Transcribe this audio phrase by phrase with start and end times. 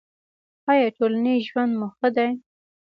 [0.69, 2.29] ایا ټولنیز ژوند مو ښه دی؟